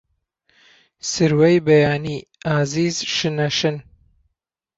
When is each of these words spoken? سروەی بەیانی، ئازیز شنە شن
سروەی 1.11 1.57
بەیانی، 1.67 2.25
ئازیز 2.47 2.97
شنە 3.15 3.47
شن 3.57 3.75